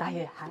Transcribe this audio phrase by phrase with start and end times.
[0.00, 0.48] 大月嗨，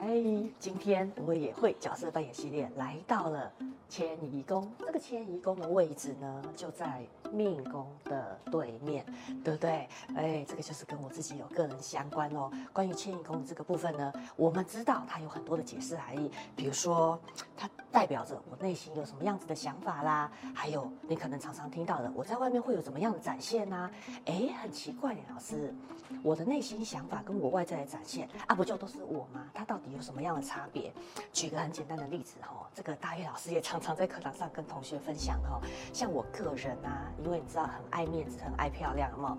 [0.60, 3.52] 今天我也会角色扮演系列来到了
[3.90, 4.72] 迁移宫。
[4.78, 9.04] 这个迁移宫的位置呢，就在命宫的对面，
[9.44, 9.90] 对不对？
[10.16, 12.52] 哎，这个就是跟我自己有个人相关哦。
[12.72, 17.20] 关于迁移宫这个部分呢，我们知道它有很多的解释含义，比如说
[17.58, 23.92] 它代表着我内心有什么样子的想法啦，还有你可能常常听到的，我在外面会有怎么样的展现呐、啊？
[24.26, 25.74] 哎，很奇怪，老师，
[26.22, 29.39] 我的内心想法跟我外在的展现啊，不就都是我吗？
[29.54, 30.94] 它到底有什么样的差别？
[31.32, 35.60] 举个很简单的例子哈，这个大月老师也常常在课堂上跟同学分享哈。
[35.94, 39.38] 像我个人啊，因为你知道很爱面子，很爱漂亮嘛，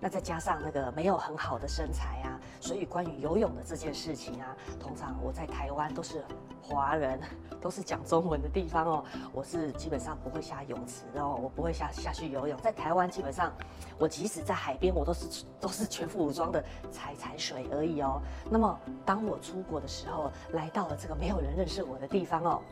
[0.00, 6.24] 那再加上那个没有很好的身材啊，所以关于游泳的这件事情啊，通常我在台湾都是
[6.62, 7.20] 华人，
[7.60, 12.58] 都是讲中文的地方哦，我是基本上不会下泳池哦，我不会下下去游泳。
[12.60, 13.52] 在台湾基本上，
[13.98, 18.20] 我即使在海边，我都是都是全副武装的踩踩水而已哦。
[18.50, 22.62] 那么当我出国的时候，来到了这个没有人认识我的地方哦，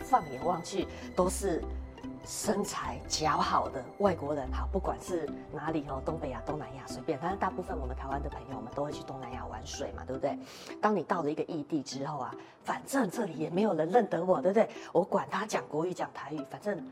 [0.00, 1.62] 放眼望去都是
[2.26, 10.36] 身材姣好的外国人，好，不管是哪里哦，东北亚、东南亚随便，但是大部分我们台湾的朋友我们都会去东南亚玩水嘛，对不对？
[10.82, 14.68] 当你到了一个异地之后啊，反正这里也没有人认得我，对不对？
[14.92, 16.84] 我管他讲国语讲台语，反正。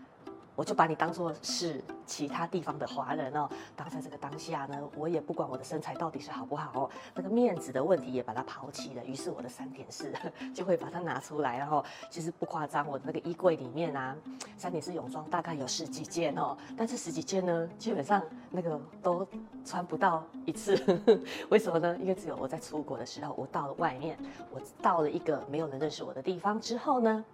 [0.58, 3.48] 我就把你当做是其他地方的华人哦。
[3.76, 9.04] 当在这个当下呢，我也不管我的身材到底是好不好哦，那个面子的问题也把它抛弃了。
[9.04, 10.12] 于是我的三点式
[10.52, 14.16] 就会把它拿出来，然后其实不夸张，我的那个衣柜里面啊，
[14.56, 16.58] 三点式泳装大概有十几件哦。
[16.76, 19.24] 但是十几件呢，基本上那个都
[19.64, 20.76] 穿不到一次。
[21.50, 21.96] 为什么呢？
[22.00, 24.18] 因为只有我在出国的时候，我到了外面，
[24.50, 27.24] 我到了一个没有人认识我的地方之后呢。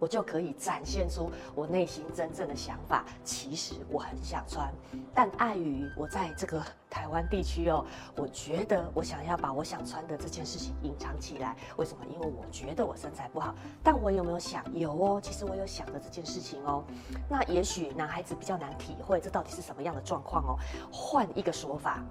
[0.00, 3.04] 我就可以展现出我内心真正的想法。
[3.22, 4.72] 其实我很想穿，
[5.14, 7.84] 但碍于我在这个台湾地区哦，
[8.16, 11.54] 我觉得我想要把我想穿的这件事情隐藏起来。
[11.76, 12.04] 为什么？
[12.10, 13.54] 因为我觉得我身材不好。
[13.82, 14.64] 但我有没有想？
[14.74, 16.82] 有哦，其实我有想着这件事情哦。
[17.28, 20.56] 那也许男孩子比较难体会这到底是什么样的状况哦。
[20.90, 22.02] 换一个说法，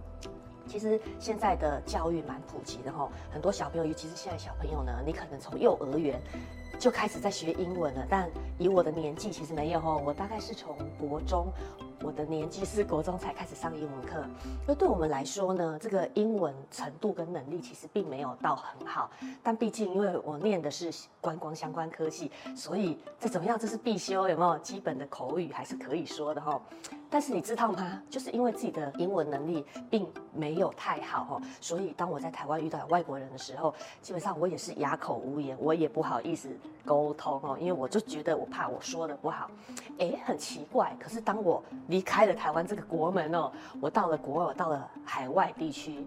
[0.70, 6.22] 其实现在的教育蛮普及的哦，很多小朋友，尤其是现在小朋友呢，你可能从幼儿园。
[6.78, 11.52] 就开始在学英文了，但以我的年纪其实没有哦，我大概是从国中。
[12.02, 14.24] 我的年纪是国中才开始上英文课，
[14.66, 19.12] 那对我们来说呢，这个英文程度跟能力其实并没有到很好。
[19.44, 23.60] 但毕竟因为我念的是观光相关科系，所以这怎么样？
[23.60, 26.62] 这是必修，有没有基本的口语还是可以说的哈？
[27.10, 28.02] 但是你知道吗？
[28.10, 36.50] 就是因为自己的英文能力并没有太好哦，所以当我在台湾遇到外国人的时候，基本上我也是哑口无言，我也不好意思
[36.86, 39.50] 沟通哦，因为我就觉得我怕我说的不好。
[39.98, 46.06] 哎，很奇怪，可是当我离开了台湾这个国门哦，我到了国外，我到了海外地区，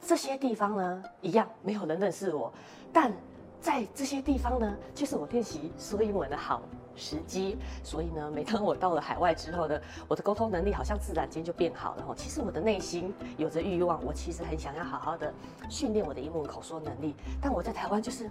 [0.00, 2.52] 这些地方呢，一样没有人认识我，
[2.92, 3.12] 但
[3.60, 6.62] 在这些地方呢，就是我练习说英文的好
[6.96, 7.56] 时机。
[7.82, 12.14] 所以呢，每当我到了海外之后呢，我的沟通能力好像自然间就变好了哦。
[12.16, 15.32] 其实我的内心有着欲望，我其实很想要好好的
[15.68, 18.30] 训练我的英文口说能力，但我在台湾就是。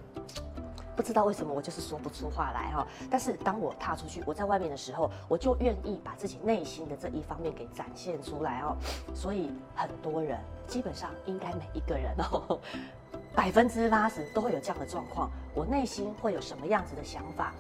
[0.96, 8.78] 不知道为什么我就是说不出话来哈，但是当我踏出去，我在外面的时候，我就愿意把自己内心的这一方面给展现出来哦。
[9.12, 12.60] 所以很多人，基本上应该每一个人哦，
[13.34, 15.32] 百分之八十都会有这样的状况。
[15.56, 17.56] 我内心会有什么样子的想法，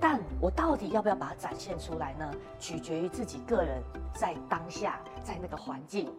[0.00, 2.30] 但我到底要不要把它展现出来呢？
[2.58, 3.82] 取决于自己个人
[4.14, 6.12] 在当下，在那个环境，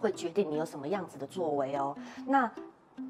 [0.00, 1.96] 会决定你有什么样子的作为哦。
[2.26, 2.50] 那。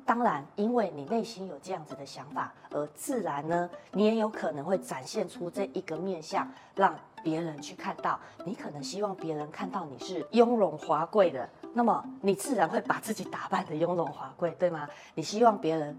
[0.05, 8.21] 当然，因为你内心有这样子的想法，而自然呢，你也有可能会展现出这一个面相，让别人去看到。
[8.45, 14.87] 你可能希望别人看到你是雍容华贵的，那么你自然会把自己打扮得雍容华贵，对吗？
[15.15, 15.99] 你希望别人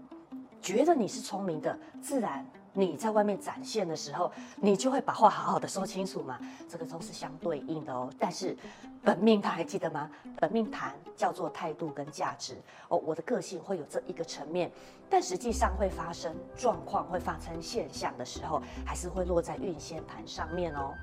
[0.62, 2.46] 觉得你是聪明的，自然。
[2.72, 6.38] 你在外面展现的时候，你就会把话好好的说清楚嘛，
[6.68, 8.08] 这个都是相对应的哦。
[8.18, 8.56] 但是
[9.02, 10.08] 本命盘还记得吗？
[10.38, 12.56] 本命盘叫做态度跟价值
[12.88, 12.96] 哦。
[12.98, 14.70] 我的个性会有这一个层面，
[15.08, 20.94] 但实际上会发生状况、会发生现象的时候，还是会落在运线盘上面哦。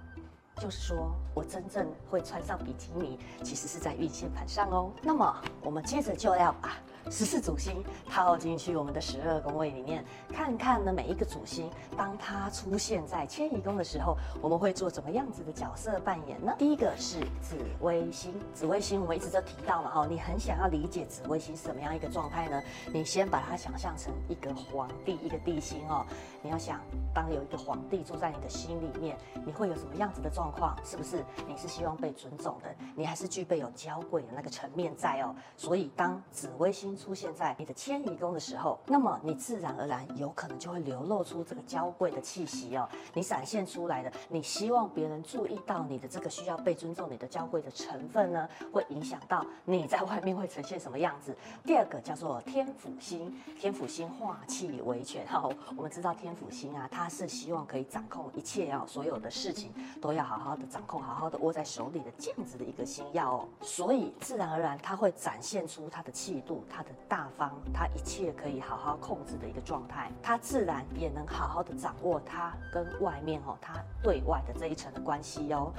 [0.60, 4.90] 就是说我真正会穿上比基尼，其实是在运线盘上哦。
[5.04, 6.78] 那么我们接着就要把。
[7.09, 16.54] 十四主星套进去我们的十二宫位里面，看看呢，每一个主星，当它出现在迁移宫的时候，我们会做怎么样子的角色扮演呢？
[16.57, 22.62] 第一个是紫微星，紫微星我们一直都提到嘛，哈，你很想要理解紫微星什么样一个状态呢？
[22.92, 26.06] 你先把它想象成一个皇帝，一个帝星哦。
[26.42, 26.81] 你要想，
[27.13, 30.75] 当有一个皇帝住在你的心里面，你会有什么样子的状况？
[30.83, 31.24] 是不是？
[31.48, 32.75] 你是希望被尊重的？
[32.95, 35.33] 你还是具备有娇贵的那个层面在哦？
[35.56, 36.97] 所以当紫微星。
[36.98, 42.88] 出现在你的迁移宫的时候，那么你自然而然有可能就会流露出这个娇贵的气息哦。
[43.14, 51.36] 你展现出来的，你希望别人注意到你的这个需要被尊重、你的娇贵的成分呢，会影响到你在外面会呈现什么样子。
[51.64, 55.54] 第二个叫做天府星，天府星化气为权哦。
[55.76, 59.72] 我们知道天府星啊，它是希望可以掌控一切哦，所有的事情
[60.02, 63.48] 都要好好的掌控，好好的握在手里的这样子的一个星曜哦。
[63.62, 70.12] 所以自然而然，它会展现出它的气度、它大方、他一切可以好好控制的一个状态。
[70.22, 75.72] 他自然也能好好的掌握他跟外面哦，他对外的这一层的关系哦。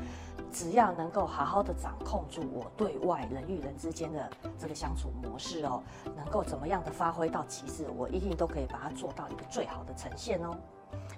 [0.51, 5.83] 只要能够好好的掌控住我对外人与人之间的这个相处模式哦，
[6.17, 10.57] 能够怎么样的发挥到极致，我一定都可以把它做到一个最好的呈现哦。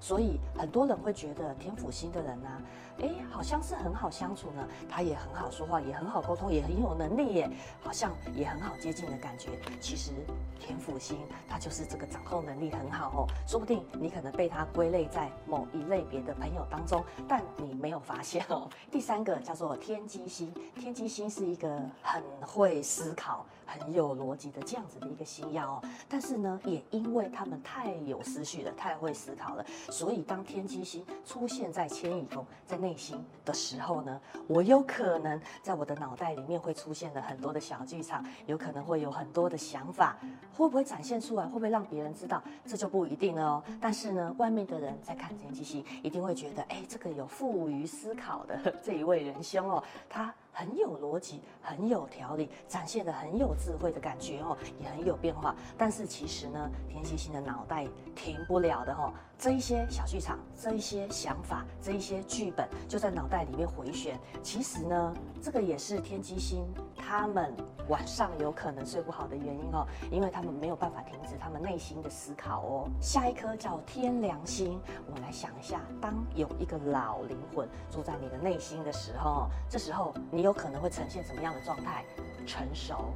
[0.00, 2.62] 所以很多人会觉得天府星的人呢、啊，
[3.00, 7.50] 诶，好像是很好相处呢，他也很好说话，也很好沟通，也很有能力耶，
[7.82, 9.50] 好像也很好接近的感觉。
[9.78, 10.12] 其实
[10.58, 18.68] 天府星他就是这个掌控能力很好哦，说不定你可能被他归类在某一类别的朋友当中，但你没有发现哦。
[18.90, 23.44] 第三个叫做天机星，天机星是一个很会思考。
[23.70, 40.18] 很有逻辑的这样子的一个星曜哦，但是呢，也因为他们太有思绪了，太会思考了，所以当天机星出现在迁移宫，在内心的时候呢，我有可能在我的脑袋里面会出现了很多的小剧场，有可能会有很多的想法，
[40.52, 41.44] 会不会展现出来？
[41.44, 42.42] 会不会让别人知道？
[42.66, 43.62] 这就不一定了哦。
[43.80, 50.34] 但是呢，外面的人在看天机星，一定会觉得，哎，这个有富于思考的 这一位仁兄哦，他。
[50.52, 55.54] 很有逻辑，很有条理，展现的很有智慧的感觉哦，也很有变化。
[55.78, 64.18] 但是其实呢，天机星的脑袋停不了的哦，这一些小剧场，这一些想法，这一些剧本就在脑袋里面回旋。
[64.42, 66.66] 其实呢，这个也是天机星
[67.00, 67.54] 他们
[67.88, 72.88] 晚上有可能睡不好的原因哦，因为他们没有办法停止他们内心的思考哦。
[73.00, 80.14] 下一颗叫天良心，我们来想一下，当有一个老灵魂住在你的内心的时候，这时候。
[80.32, 82.04] 你有可能会呈现什么样的状态？
[82.46, 83.12] 成熟、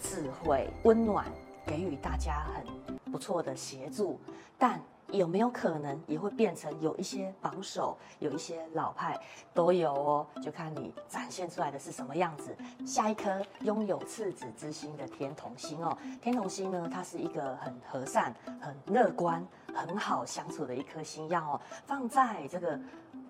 [0.00, 1.24] 智慧、温暖，
[1.64, 2.64] 给予大家很
[3.14, 4.18] 不错的协助。
[4.58, 4.82] 但
[5.12, 9.16] 有没有可能也会变成有一些保守、有一些老派
[9.52, 10.26] 都有哦？
[10.42, 12.56] 就看你展现出来的是什么样子。
[12.84, 22.76] 下一颗拥有赤子之心的天同星哦，天同星呢，它是一个很和善、很乐观、很好相处的一颗星耀哦，放在这个。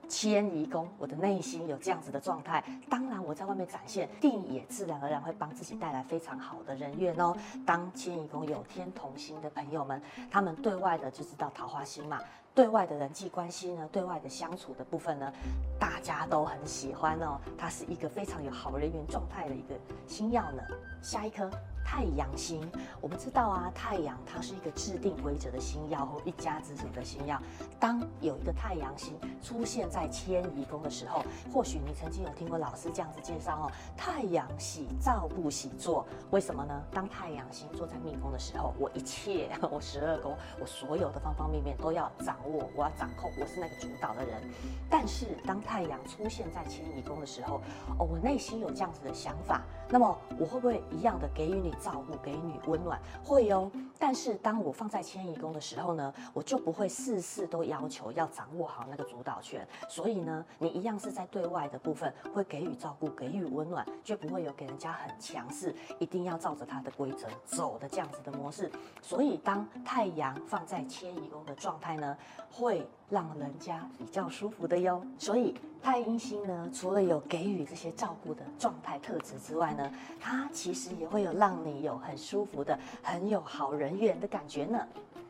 [0.09, 7.37] 迁移宫，我的内心有这样子的状态，当然我在外面展现，定也自然而然会帮自己带来非常好的人缘哦。
[7.67, 12.21] 当迁移宫有天同星的朋友们，他们对外的就知道桃花星嘛，
[12.55, 15.33] 对外的人际关系呢，对外的相处的部分呢，
[15.79, 17.41] 大家都很喜欢哦。
[17.59, 19.75] 它是一个非常有好人缘状态的一个
[20.07, 20.63] 星曜呢。
[21.03, 21.51] 下一颗。
[21.85, 22.61] 太阳星，
[23.01, 27.39] 我们知道啊，太阳它是一个制定规则的星曜或一家之主的星曜。
[27.79, 31.23] 当有一个太阳星出现在迁移宫的时候，
[31.53, 36.83] 或许你曾经有听过老师这样子介绍哦，太阳喜照不喜坐，为什么呢？
[36.91, 44.43] 当太阳星坐在命宫的时候，我一切，我十二宫，我所有的方方面面都要掌握，我要掌控，我是那个主导的人。
[44.91, 47.61] 但是当太阳出现在迁移宫的时候，
[47.99, 51.74] 哦，我内心有这样子的想法，那么我会不会一样的给予你？
[51.75, 59.67] 照顾给予温暖会哦，但是当我放在迁移宫的时候呢，我就不会事事都要求要掌握好那个主导权。
[59.89, 68.71] 所以呢，你一样是在对外的部分会给予照顾、给予温暖，就不会有给人家很强势，一定要照着他的规则走的这样子的模式。
[69.01, 72.17] 所以当太阳放在迁移宫的状态呢，
[72.51, 75.03] 会让人家比较舒服的哟。
[75.19, 79.91] 所以太阴星呢，除了有给予这些照顾的状态特质之外呢，
[80.21, 84.87] 它其实也会有让你有很舒服的、很有好人缘的感觉呢。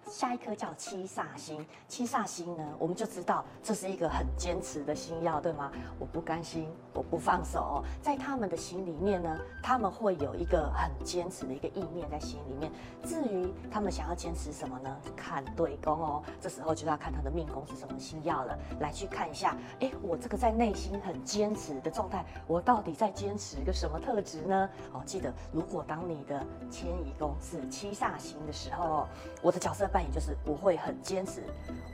[0.06, 5.72] 下一颗叫七煞星，七煞星呢，我们就知道这是一个很坚持的星曜，对吗？
[5.98, 12.70] 我不甘心，我不放手，在他们的心里面呢，他们会有一个很坚持的一个意念在心里面。
[13.02, 14.94] 至于他们想要坚持什么呢？
[15.16, 19.56] 看对宫哦，这时候就要看他的命宫是什么星曜了，来去看一下。
[19.80, 24.68] 哎，我这个在内心很坚持的状态，我到底在坚持一个什么特质呢？
[24.92, 29.08] 哦，记得，如果当你的迁移宫是七煞星的时候，
[29.42, 29.88] 我的角色。
[29.94, 31.40] 扮演就是我会很坚持，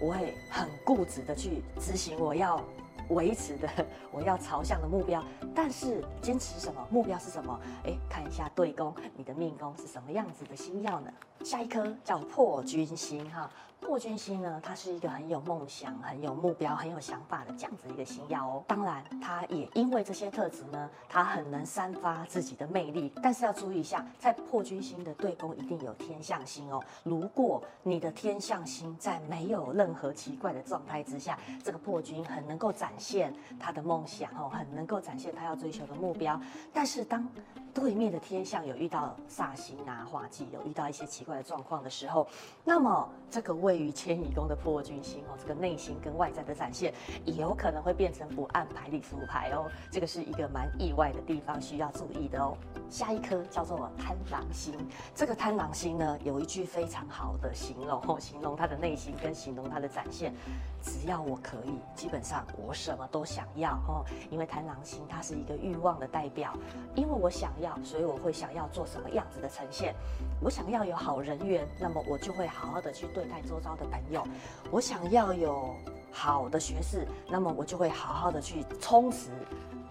[0.01, 2.65] 我会很固执的去执行我要
[3.11, 3.69] 维持的，
[4.11, 5.23] 我要朝向的目标。
[5.55, 6.89] 但是坚持什么？
[6.91, 7.61] 目标是什么？
[7.85, 11.13] 哎，看一下对宫，你的命宫是什么样子的星耀呢？
[11.45, 13.51] 下一颗叫破军星哈。
[13.81, 18.65] 破军星呢，它是一个很有梦想、很有目标、很有想法的这样子一个星曜哦。
[18.69, 23.11] 当然，它也因为这些特质呢，它很能散发自己的魅力。
[23.23, 26.81] 但是要注意一下，在破军星的对宫一定有天象星哦。
[27.05, 36.39] 如果你的天象星在没有任何奇怪的状态之下，这个破军很能够展现他的梦想哦，很能够展现他要追求的目标。
[36.71, 37.27] 但是当
[37.73, 42.27] 对面的天象有遇到煞星啊、化忌，有遇到一些奇怪的状况的时候，
[42.65, 46.93] 那么这个位于迁移宫的破军星哦，这个内心跟外在的展现，
[47.25, 49.71] 也有可能会变成不按牌理出牌哦。
[49.91, 52.57] 这个是一个蛮意外的地方，需要注意的哦。
[52.89, 54.75] 下一颗叫做贪狼星，
[55.15, 60.35] 这个贪狼星呢，有一句非常好的形容哦，形容他的内心跟形容他的展现。
[60.83, 64.05] 只要我可以，基本上我什么都想要哦。
[64.31, 66.57] 因为贪狼星它是一个欲望的代表，
[66.95, 69.95] 因为我想要，所以我会想要做什么样子的呈现。
[70.43, 74.27] 我想要有好人缘，那么我就会好好的去对待周遭的朋友。
[74.71, 75.75] 我想要有
[76.11, 79.31] 好的学识，那么我就会好好的去充实，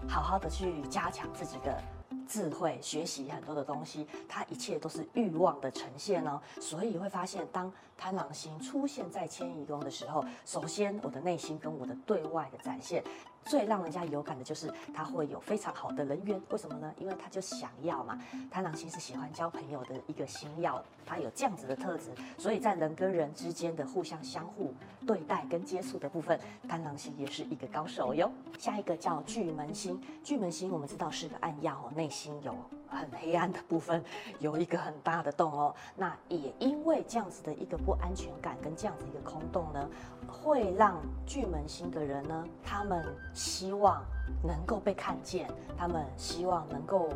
[0.08, 1.82] 好好的去加强自己的。
[2.26, 6.40] 智慧学习很多的东西，它一切都是欲望的呈现哦。
[6.60, 13.02] 所以会发现，当贪狼星出现在迁移宫的时候，首先我的内心跟我的对外的展现。
[13.44, 16.92] 最让人家有感的就是他会有非常好的人缘，为什么呢？
[16.98, 18.18] 因为他就想要嘛。
[18.50, 24.72] 贪狼星是喜欢交朋友的一个星曜，他有这样子的特质，所以在人跟人之间的互相相互
[25.06, 28.30] 对待跟接触的部分，贪狼星也是一个高手哟。
[28.58, 32.54] 下一个叫巨门星，巨门星我们知道是个暗曜哦，内心有
[32.90, 34.02] 很黑暗的部分，
[34.38, 35.74] 有一个很大的洞哦。
[35.96, 39.88] 那也因为这样子的一个不安全感跟这样子一个空洞呢，
[40.28, 44.02] 会让巨门星的人呢，他们希望
[44.42, 47.08] 能够被看见，他们希望能够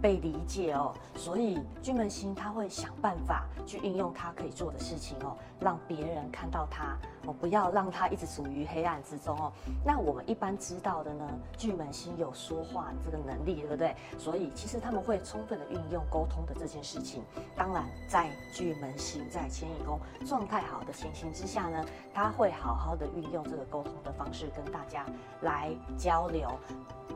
[0.00, 0.94] 被理解哦。
[1.16, 6.96] 所以巨门星他会想办法去运用他可以做的事情哦，让别人看到他。
[7.26, 9.52] 哦，不要让他一直处于黑暗之中哦。
[9.84, 13.94] 那我们一般知道的呢，巨门星有说话这个能力，对不对？
[14.18, 17.22] 所以其实他们会充分的运用沟通的这件事情。
[17.56, 25.06] 当然，在巨门星在迁移宫状态好的情形之下呢，他会好好的运用这个沟通的方式跟大家
[25.42, 26.48] 来交流。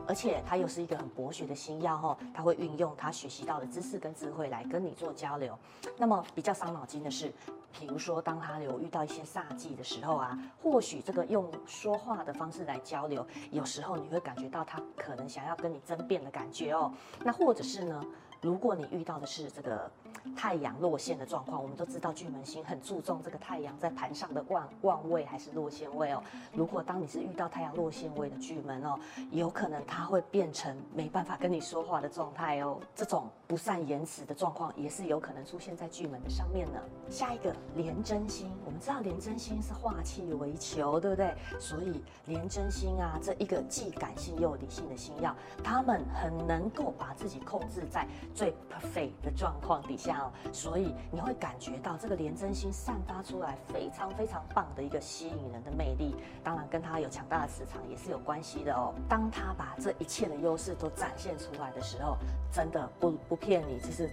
[0.07, 5.57] 而且他又是一个很博学的星曜哦，他会运用他学习到的知识跟智慧来跟你做交流。
[5.97, 7.33] 那么比较伤脑筋的是，
[7.79, 16.91] 比如说当他有遇到一些煞忌的时候啊，或许这个用说话的方式来交流，有时候你会感觉到他可能想要跟你争辩的感觉哦。
[17.23, 18.03] 那或者是呢，
[18.41, 19.89] 如果你遇到的是这个。
[20.35, 26.21] 太阳落陷的状况，我们都知道巨门星很注重这个太阳在盘上的旺旺位还是落陷位哦。
[26.53, 28.97] 如果当你是遇到太阳落陷位的巨门哦，
[29.31, 32.79] 有可能它会变成没办法跟你说话的状态哦。
[32.95, 36.79] 这种不善言辞的状况也是有可能出现在巨门的上面呢。
[37.09, 41.33] 下一个廉贞星，我们知道廉贞星是化气为球，对不对？
[41.59, 50.06] 所以廉贞星啊，这一个既感性又理性的星耀，他们很能够把自己控制在最 perfect 的状况底下。
[50.51, 58.93] 所以你会感觉到这个廉真心散发出来非常非常棒的一个吸引人的魅力，当然跟他有强大的磁场也是有关系的哦。
[59.09, 62.17] 当他把这一切的优势都展现出来的时候，
[62.51, 64.09] 真的不不骗你，这是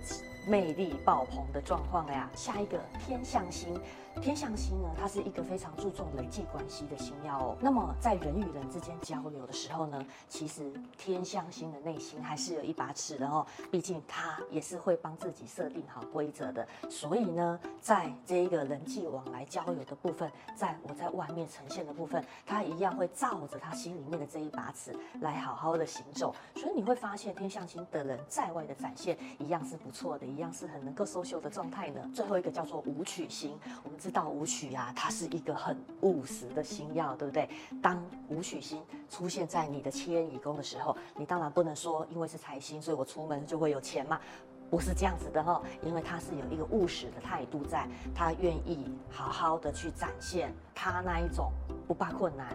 [0.48, 2.30] 魅力爆棚的状况呀。
[2.34, 3.80] 下一个天象星。
[4.20, 7.56] 天相星呢，它是一个非常注重人际关系的星曜哦。
[7.60, 13.44] 那么在人与人之间交流的时候呢，其实天相星的内心还是有一把尺的哦。
[13.70, 16.66] 毕竟他也是会帮自己设定好规则的。
[16.88, 26.34] 所以呢，在这一个人际往来交流的部分，在我在外面呈现的部分，他一样会照着他心里面的这一把尺来好好的行走。
[26.54, 32.00] 所以你会发现，天相星的人在外的展现一样是不错的，一样是很能够收秀的状态呢。
[32.14, 33.98] 最后一个叫做武曲星，我们。
[34.04, 37.48] 知道武曲啊，它是一个很务实的星曜，对不对？
[37.80, 44.20] 当武曲星出现在你的迁移宫的时候，你当然不能说因为是财星，所以我出门就会有钱嘛，
[44.68, 45.62] 不是这样子的哈。
[45.82, 51.50] 因为他是有一个务实的态度在，他愿意好好的去展现他那一种
[51.88, 52.54] 不怕困难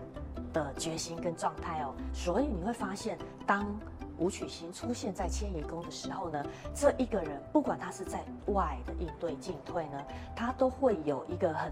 [0.53, 1.95] 的决心跟状态哦。
[2.13, 3.65] 所以你会发现，当
[4.19, 10.03] 武曲星出现在迁移宫的时候呢，这一个人不管他是在外的应对进退呢，
[10.35, 11.71] 他都会有一个很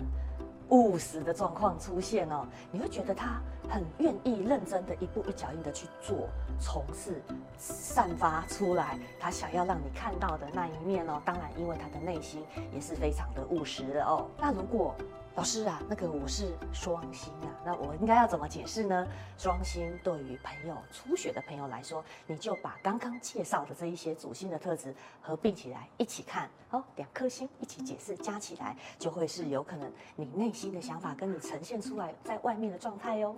[0.70, 2.46] 务实的状况出现哦。
[2.72, 6.28] 你会觉得他很愿意认真的一步一脚印的去做、
[6.60, 7.22] 从事、
[7.58, 11.22] 散发出来他想要让你看到的那一面哦。
[11.26, 14.26] 当然，因为他的内心也是非常的务实的哦。
[14.40, 14.96] 那如果
[15.38, 19.08] 老师啊，那个我是双星啊，那我应该要怎么解释呢？
[19.38, 33.36] 双星对于朋友初学的朋友来说，你就把刚刚介绍的这一些主星的特质合并起来一起看，哦，两颗星一起解释，加起来就会是有可能你内心的想法跟你呈现出来在外面的状态哟。